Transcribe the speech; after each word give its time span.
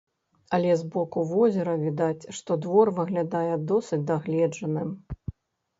Але 0.57 0.71
з 0.79 0.87
боку 0.95 1.25
возера 1.33 1.75
відаць, 1.83 2.23
што 2.39 2.51
двор 2.65 2.93
выглядае 3.01 3.53
досыць 3.75 4.05
дагледжаным. 4.11 4.89